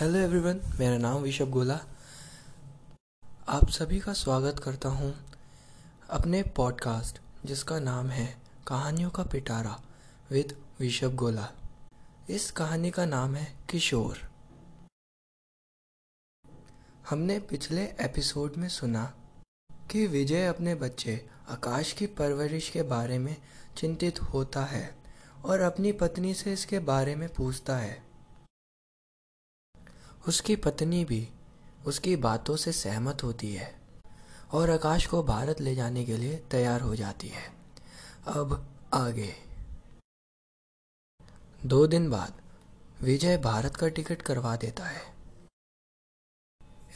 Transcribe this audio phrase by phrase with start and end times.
[0.00, 1.80] Hello everyone मेरा नाम विशव गोला।
[3.48, 5.14] आप सभी का स्वागत करता हूँ
[6.10, 8.36] अपने पॉडकास्ट जिसका नाम है
[8.66, 9.80] कहानियों का पिटारा
[10.30, 11.48] विद विशव गोला।
[12.30, 14.18] इस कहानी का नाम है किशोर।
[17.10, 19.14] हमने पिछले एपिसोड में सुना
[19.90, 23.36] कि विजय अपने बच्चे आकाश की परवरिश के बारे में
[23.76, 24.98] चिंतित होता है
[25.44, 28.09] और अपनी पत्नी से इसके बारे में पूछता है।
[30.28, 31.28] उसकी पत्नी भी
[31.86, 33.80] उसकी बातों से सहमत होती है
[34.52, 37.52] और आकाश को भारत ले जाने के लिए तैयार हो जाती है।
[38.26, 39.34] अब आगे।
[41.64, 42.40] दो दिन बाद
[43.02, 45.14] विजय भारत का टिकट करवा देता है।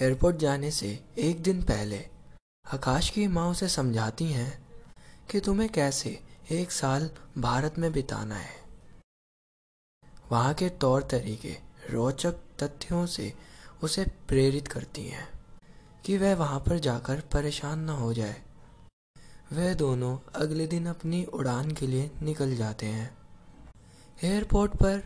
[0.03, 2.09] एयरपोर्ट जाने से एक दिन पहले
[2.67, 4.53] आकाश की माँ उसे समझाती हैं
[5.31, 8.65] कि तुम्हें कैसे एक साल भारत में बिताना है।
[10.31, 11.57] वहाँ के तौर तरीके,
[11.91, 13.33] रोचक तथ्यों से
[13.83, 15.29] उसे प्रेरित करती हैं
[16.05, 18.43] कि वह वहाँ पर जाकर परेशान न हो जाए।
[19.53, 23.19] वह दोनों अगले दिन अपनी उड़ान के लिए निकल जाते हैं।
[24.25, 25.03] एयरपोर्ट पर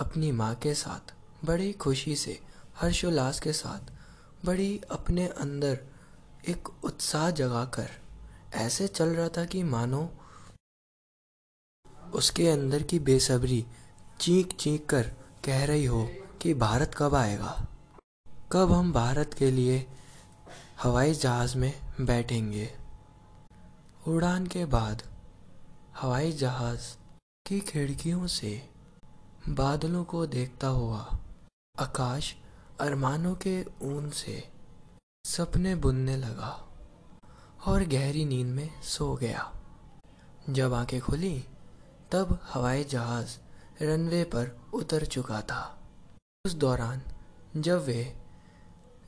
[0.00, 2.40] अपनी माँ के साथ, बड़ी खुशी से,
[2.76, 3.92] हर्षोल्लास के साथ,
[4.46, 5.78] बड़ी अपने अंदर
[6.48, 7.90] एक उत्साह जगाकर,
[8.54, 10.10] ऐसे चल रहा था कि मानो
[12.14, 13.64] उसके अंदर की बेसब्री
[14.20, 15.02] चीख चीख कर
[15.44, 16.08] कह रही हो।
[16.42, 17.66] कि भारत कब आएगा?
[18.52, 19.86] कब हम भारत के लिए
[20.82, 22.78] हवाई जहाज़ में बैठेंगे?
[24.08, 25.02] उड़ान के बाद
[26.00, 26.96] हवाई जहाज़
[27.46, 28.70] की खिड़कियों से
[29.48, 31.18] बादलों को देखता हुआ
[31.80, 32.34] आकाश
[32.80, 34.48] अरमानों के ऊन से
[35.26, 36.68] सपने बुनने लगा
[37.66, 39.52] और गहरी नींद में सो गया।
[40.50, 41.44] जब आँखें खुली,
[42.12, 43.38] तब हवाई जहाज़
[43.84, 45.75] रनवे पर उतर चुका था।
[46.46, 47.02] उस दौरान
[47.56, 48.14] जब वे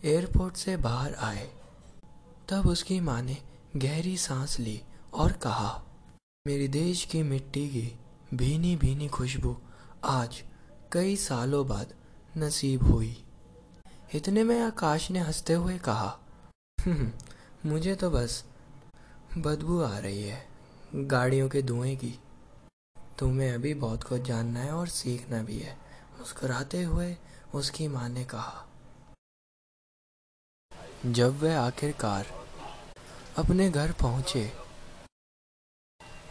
[0.05, 1.51] एयरपोर्ट से बाहर आए
[2.49, 3.37] तब उसकी माँ ने
[3.77, 4.83] गहरी सांस ली
[5.15, 5.85] और कहा
[6.47, 7.99] मेरे देश की मिट्टी की
[8.35, 9.57] भीनी भीनी खुशबू
[10.05, 10.43] आज
[10.93, 11.95] कई सालों बाद
[12.39, 13.25] नसीब हुई।
[14.15, 16.19] इतने में आकाश ने हँसते हुए कहा
[16.79, 17.11] हम्म,
[17.67, 18.45] मुझे तो बस
[19.39, 20.47] बदबू आ रही है
[20.95, 22.19] गाड़ियों के धुएँ की।
[23.19, 25.89] तुम्हें अभी बहुत कुछ जानना है और सीखना भी है।
[26.19, 27.17] मुस्कुराते हुए
[27.55, 28.65] उसकी माँ ने कहा,
[31.07, 32.27] जब वह आखिरकार
[33.39, 34.45] अपने घर पहुँचे,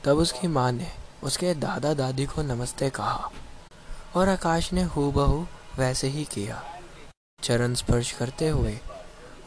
[0.05, 0.91] तब उसकी माँ ने
[1.23, 3.31] उसके दादा दादी को नमस्ते कहा
[4.15, 5.41] और आकाश ने हूबहू
[5.77, 6.61] वैसे ही किया।
[7.43, 8.77] चरण स्पर्श करते हुए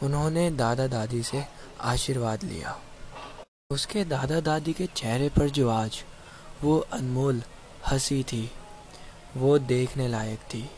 [0.03, 1.45] उन्होंने दादा दादी से
[1.81, 2.79] आशीर्वाद लिया।
[3.71, 6.03] उसके दादा दादी के चेहरे पर जो आज
[6.63, 7.43] वो अनमोल
[7.91, 8.49] हँसी थी,
[9.37, 10.69] वो देखने लायक थी।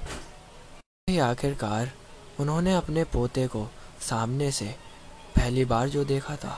[1.07, 1.91] आखिरकार
[2.39, 3.65] उन्होंने अपने पोते को
[4.01, 4.65] सामने से
[5.35, 6.57] पहली बार जो देखा था,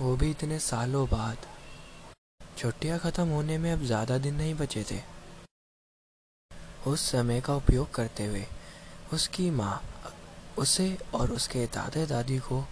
[0.00, 1.46] वो भी इतने सालों बाद।
[2.58, 4.98] छुट्टियाँ खत्म होने में अब ज़्यादा दिन नहीं बचे थे।
[6.86, 8.44] उस समय का उपयोग करते हुए
[9.12, 9.80] उसकी माँ,
[10.58, 12.64] उसे और उसके दादा दादी को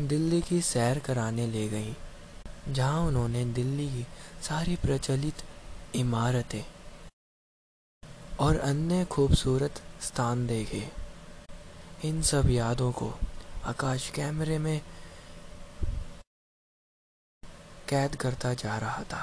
[0.00, 1.94] दिल्ली की सैर कराने ले गई,
[2.68, 4.06] जहाँ उन्होंने दिल्ली की
[4.42, 5.44] सारी प्रचलित
[5.96, 6.62] इमारतें
[8.40, 10.88] और अन्य खूबसूरत स्थान देखे।
[12.04, 13.12] इन सब यादों को
[13.64, 14.80] आकाश कैमरे में
[17.88, 19.22] कैद करता जा रहा था।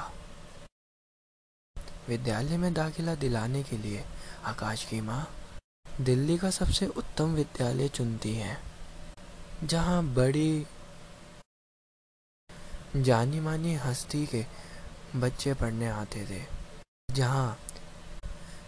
[2.08, 4.04] विद्यालय में दाखिला दिलाने के लिए
[4.44, 5.26] आकाश की माँ
[6.00, 8.56] दिल्ली का सबसे उत्तम विद्यालय चुनती है,
[9.64, 10.66] जहाँ बड़ी
[12.96, 14.44] जानी मानी हस्ती के
[15.16, 16.42] बच्चे पढ़ने आते थे,
[17.10, 17.58] जहाँ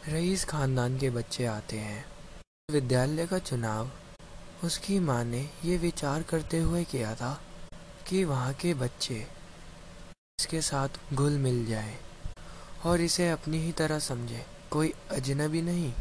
[0.09, 2.05] रईस खानदान के बच्चे आते हैं।
[2.71, 3.91] विद्यालय का चुनाव।
[4.65, 7.43] उसकी माँ ने ये विचार करते हुए किया था
[8.09, 9.27] कि वहाँ के बच्चे
[10.41, 11.99] इसके साथ घुल मिल जाए
[12.85, 15.93] और इसे अपनी ही तरह समझे। कोई अजनबी नहीं।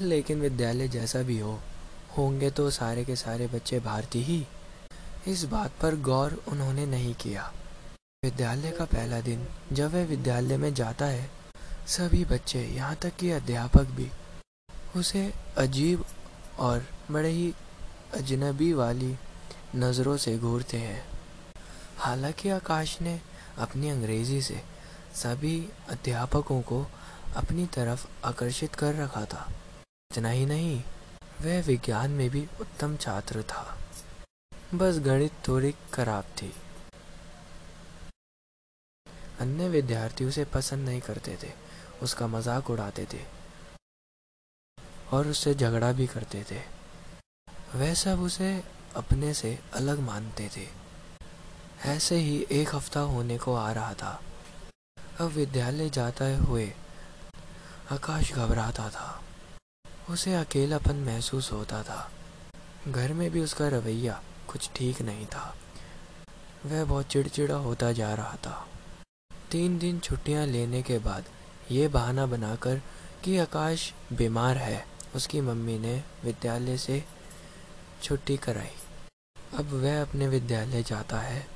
[0.00, 1.60] लेकिन विद्यालय जैसा भी हो,
[2.18, 4.46] होंगे तो सारे के सारे बच्चे भारतीय ही।
[5.26, 7.52] इस बात पर गौर उन्होंने नहीं किया।
[8.24, 11.41] विद्यालय का पहला दिन जब वह विद्यालय में जाता है
[11.86, 14.10] सभी बच्चे यहाँ तक कि अध्यापक भी,
[14.96, 16.04] उसे अजीब
[16.58, 17.54] और बड़े ही
[18.14, 19.16] अजनबी वाली
[19.76, 21.06] नज़रों से घूरते हैं।
[21.98, 23.20] हालाँकि आकाश ने
[23.58, 24.62] अपनी अंग्रेज़ी से
[25.14, 26.86] सभी अध्यापकों को
[27.36, 29.52] अपनी तरफ़ आकर्षित कर रखा था।
[30.12, 30.84] इतना ही नहीं,
[31.42, 33.78] वह विज्ञान में भी उत्तम छात्र था।
[34.74, 36.54] बस गणित थोड़ी खराब थी।
[39.40, 41.71] अन्य विद्यार्थी उसे पसंद नहीं करते थे।
[42.02, 43.20] उसका मज़ाक उड़ाते थे
[45.12, 46.60] और उससे झगड़ा भी करते थे।
[47.74, 48.52] वह सब उसे
[48.96, 50.66] अपने से अलग मानते थे।
[51.86, 54.20] ऐसे ही एक हफ़्ता होने को आ रहा था।
[55.20, 56.72] अब विद्यालय जाता हुए
[57.92, 59.22] आकाश घबराता था।
[60.10, 62.10] उसे अकेलापन महसूस होता था।
[62.88, 65.54] घर में भी उसका रवैया कुछ ठीक नहीं था।
[66.66, 68.66] वह बहुत चिड़चिड़ा होता जा रहा था।
[69.50, 71.24] तीन दिन छुट्टियाँ लेने के बाद
[71.72, 72.80] ये बहाना बनाकर
[73.24, 74.84] कि आकाश बीमार है।
[75.16, 77.02] उसकी मम्मी ने विद्यालय से
[78.02, 78.74] छुट्टी कराई।
[79.58, 81.46] अब वह अपने विद्यालय जाता है।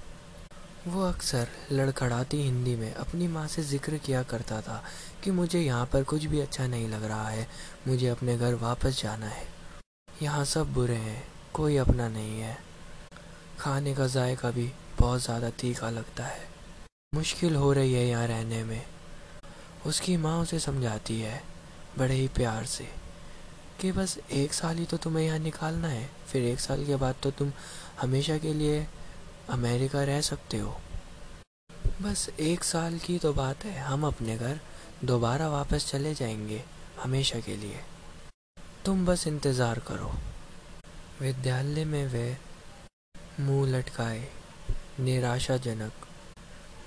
[0.87, 4.83] वो अक्सर लड़खड़ाती हिंदी में अपनी माँ से ज़िक्र किया करता था
[5.25, 7.47] कि मुझे यहाँ पर कुछ भी अच्छा नहीं लग रहा है।
[7.89, 9.47] मुझे अपने घर वापस जाना है।
[10.23, 11.23] यहाँ सब बुरे हैं,
[11.55, 12.57] कोई अपना नहीं है।
[13.61, 16.49] खाने का जायका भी बहुत ज़्यादा तीखा लगता है।
[17.15, 18.83] मुश्किल हो रही है यहाँ रहने में।
[19.87, 21.41] उसकी माँ उसे समझाती है,
[21.99, 22.85] बड़े ही प्यार से,
[23.81, 27.15] कि बस एक साल ही तो तुम्हें यहाँ निकालना है, फिर एक साल के बाद
[27.23, 27.53] तो तुम
[28.01, 28.87] हमेशा के लिए
[29.51, 30.77] अमेरिका रह सकते हो।
[32.03, 34.61] बस एक साल की तो बात है, हम अपने घर
[35.05, 36.63] दोबारा वापस चले जाएँगे,
[37.03, 37.81] हमेशा के लिए।
[38.85, 40.13] तुम बस इंतज़ार करो।
[41.21, 42.37] विद्यालय में वे
[43.41, 44.29] मुँह लटकाए,
[45.01, 46.07] निराशाजनक,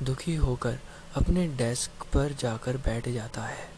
[0.03, 0.79] दुखी होकर
[1.15, 3.69] अपने डेस्क पर जाकर बैठ जाता है।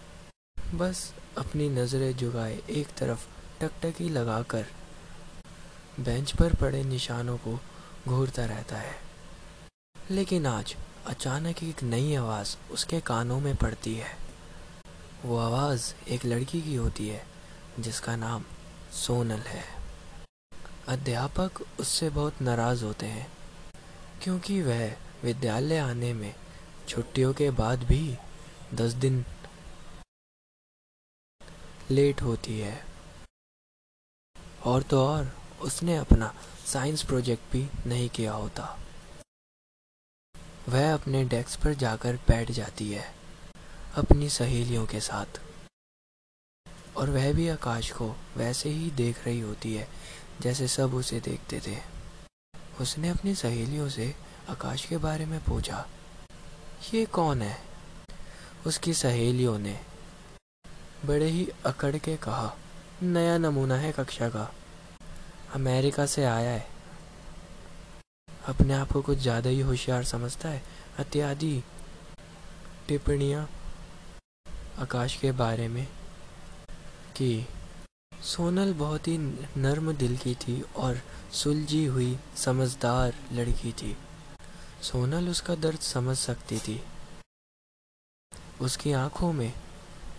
[0.76, 3.28] बस अपनी नज़रें झुकाए एक तरफ़
[3.62, 4.66] टकटकी लगाकर
[6.00, 7.60] बेंच पर पड़े निशानों को
[8.08, 8.96] घूरता रहता है।
[10.12, 10.76] लेकिन आज
[11.06, 14.18] अचानक एक नई आवाज़ उसके कानों में पड़ती है।
[15.26, 17.26] वो आवाज़ एक लड़की की होती है,
[17.80, 18.44] जिसका नाम
[18.94, 19.64] सोनल है।
[20.88, 23.32] अध्यापक उससे बहुत नाराज़ होते हैं,
[24.24, 26.36] क्योंकि वह विद्यालय आने में
[26.92, 28.18] छुट्टियों के बाद भी
[28.74, 29.26] दस दिन
[31.92, 32.86] लेट होती है।
[34.66, 36.36] और तो और, उसने अपना
[36.66, 38.80] साइंस प्रोजेक्ट भी नहीं किया होता।
[40.70, 43.16] वह अपने डेस्क पर जाकर बैठ जाती है,
[43.96, 45.42] अपनी सहेलियों के साथ।
[46.98, 49.88] और वह भी आकाश को वैसे ही देख रही होती है,
[50.42, 51.80] जैसे सब उसे देखते थे।
[52.82, 54.16] उसने अपनी सहेलियों से
[54.50, 55.90] आकाश के बारे में पूछा
[56.82, 57.58] ये कौन है?
[58.68, 59.80] उसकी सहेलियों ने
[61.06, 62.54] बड़े ही अकड़ के कहा,
[63.04, 64.50] नया नमूना है कक्षा का।
[65.56, 66.68] अमेरिका से आया है।
[68.48, 70.62] अपने आप को कुछ ज़्यादा ही होशियार समझता है।
[71.00, 71.64] इत्यादि
[72.88, 73.48] टिप्पणियाँ
[74.80, 75.86] आकाश के बारे में
[77.18, 77.46] कि
[78.24, 79.18] सोनल बहुत ही
[79.58, 81.02] नर्म दिल की थी और
[81.34, 83.96] सुलझी हुई समझदार लड़की थी।
[84.82, 86.84] सोनल उसका दर्द समझ सकती थी।
[88.62, 89.54] उसकी आँखों में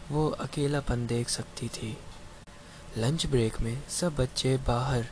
[0.08, 1.98] वो अकेलापन देख सकती थी।
[2.96, 5.06] लंच ब्रेक में सब बच्चे बाहर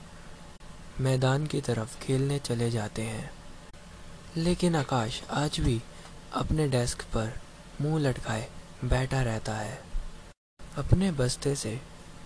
[1.00, 3.30] मैदान की तरफ़ खेलने चले जाते हैं।
[4.36, 5.82] लेकिन आकाश आज भी
[6.32, 7.40] अपने डेस्क पर
[7.80, 8.50] मुँह लटकाए
[8.84, 9.82] बैठा रहता है।
[10.76, 11.80] अपने बस्ते से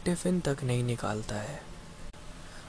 [0.04, 1.62] टिफ़िन तक नहीं निकालता है।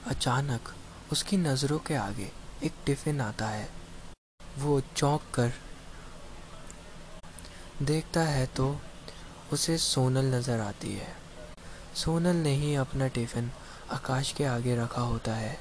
[0.06, 0.74] अचानक
[1.12, 2.32] उसकी नज़रों के आगे
[2.64, 3.75] एक टिफ़िन आता है।
[4.58, 5.52] वो चौंक कर
[7.82, 8.76] देखता है तो
[9.52, 11.08] उसे सोनल नज़र आती है।
[11.94, 13.50] सोनल ने ही अपना टिफ़िन
[13.92, 15.58] आकाश के आगे रखा होता है।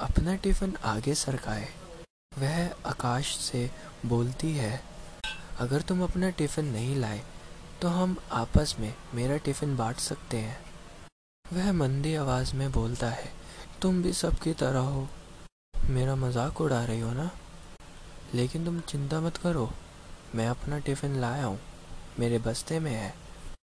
[0.00, 1.68] अपना टिफ़िन आगे सरकाए।
[2.38, 3.70] वह आकाश से
[4.06, 4.80] बोलती है,
[5.60, 7.22] अगर तुम अपना टिफ़िन नहीं लाए
[7.82, 10.58] तो हम आपस में मेरा टिफ़िन बांट सकते हैं।
[11.44, 13.32] वह मंदी आवाज़ में बोलता है,
[13.82, 15.08] तुम भी सबकी तरह हो।
[15.90, 17.30] मेरा मज़ाक उड़ा रही हो ना?
[18.34, 19.70] लेकिन तुम चिंता मत करो।
[20.34, 21.58] मैं अपना टिफ़िन लाया हूँ।
[22.18, 23.14] मेरे बस्ते में है।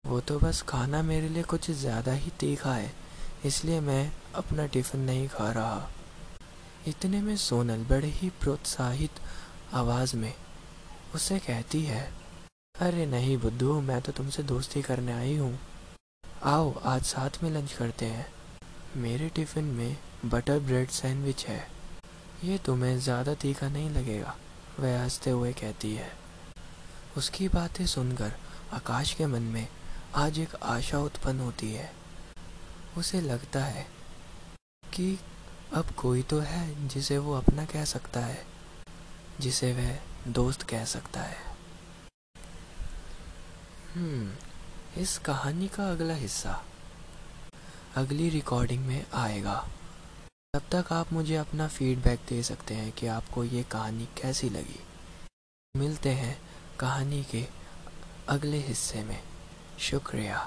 [0.05, 2.91] वो तो बस खाना मेरे लिए कुछ ज़्यादा ही तीखा है,
[3.45, 5.89] इसलिए मैं अपना टिफ़िन नहीं खा रहा।
[6.87, 9.19] इतने में सोनल बड़े ही प्रोत्साहित
[9.73, 10.33] आवाज़ में
[11.15, 12.01] उसे कहती है,
[12.75, 15.57] अरे नहीं बुद्धू, मैं तो तुमसे दोस्ती करने आई हूँ।
[16.43, 18.27] आओ, आज साथ में लंच करते हैं।
[18.97, 21.59] मेरे टिफ़िन में बटर ब्रेड सैंडविच है।
[22.43, 24.35] ये तुम्हें ज़्यादा तीखा नहीं लगेगा,
[24.79, 26.11] वह हँसते हुए कहती है।
[27.17, 28.31] उसकी बातें सुनकर
[28.73, 29.67] आकाश के मन में
[30.15, 31.91] आज एक आशा उत्पन्न होती है।
[32.97, 33.85] उसे लगता है
[34.93, 35.17] कि
[35.73, 38.45] अब कोई तो है जिसे वो अपना कह सकता है,
[39.39, 41.37] जिसे वह दोस्त कह सकता है।
[43.95, 46.61] हम्म इस कहानी का अगला हिस्सा
[47.95, 49.63] अगली रिकॉर्डिंग में आएगा।
[50.53, 54.79] तब तक आप मुझे अपना फीडबैक दे सकते हैं कि आपको ये कहानी कैसी लगी,
[55.75, 56.39] मिलते हैं
[56.79, 57.45] कहानी के
[58.29, 59.19] अगले हिस्से में।
[59.79, 60.39] शुक्रिया।